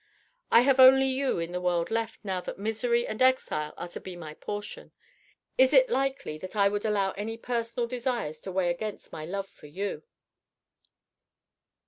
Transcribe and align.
I 0.51 0.61
have 0.61 0.79
only 0.79 1.05
you 1.05 1.37
in 1.37 1.51
the 1.51 1.61
world 1.61 1.91
left, 1.91 2.25
now 2.25 2.41
that 2.41 2.57
misery 2.57 3.05
and 3.05 3.21
exile 3.21 3.71
are 3.77 3.87
to 3.89 3.99
be 4.01 4.15
my 4.15 4.33
portion! 4.33 4.93
Is 5.59 5.73
it 5.73 5.91
likely 5.91 6.39
that 6.39 6.55
I 6.55 6.69
would 6.69 6.85
allow 6.85 7.11
any 7.11 7.37
personal 7.37 7.85
desires 7.85 8.41
to 8.41 8.51
weigh 8.51 8.71
against 8.71 9.11
my 9.11 9.25
love 9.27 9.47
for 9.47 9.67
you?" 9.67 10.01